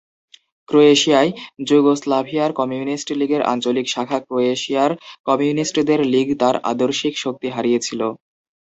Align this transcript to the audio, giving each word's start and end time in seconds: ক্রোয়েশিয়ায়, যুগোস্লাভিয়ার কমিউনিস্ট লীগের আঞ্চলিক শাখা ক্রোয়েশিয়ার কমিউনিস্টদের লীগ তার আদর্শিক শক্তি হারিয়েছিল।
ক্রোয়েশিয়ায়, 0.69 1.31
যুগোস্লাভিয়ার 1.67 2.51
কমিউনিস্ট 2.59 3.07
লীগের 3.19 3.41
আঞ্চলিক 3.51 3.85
শাখা 3.87 4.19
ক্রোয়েশিয়ার 4.21 4.91
কমিউনিস্টদের 5.27 5.99
লীগ 6.13 6.27
তার 6.41 6.55
আদর্শিক 6.71 7.13
শক্তি 7.23 7.47
হারিয়েছিল। 7.55 8.01